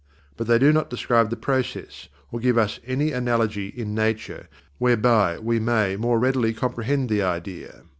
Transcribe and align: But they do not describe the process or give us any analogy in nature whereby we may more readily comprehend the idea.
But 0.35 0.47
they 0.47 0.57
do 0.57 0.73
not 0.73 0.89
describe 0.89 1.29
the 1.29 1.35
process 1.35 2.07
or 2.31 2.39
give 2.39 2.57
us 2.57 2.79
any 2.87 3.11
analogy 3.11 3.67
in 3.67 3.93
nature 3.93 4.49
whereby 4.79 5.37
we 5.37 5.59
may 5.59 5.95
more 5.95 6.17
readily 6.17 6.55
comprehend 6.55 7.07
the 7.07 7.21
idea. 7.21 7.83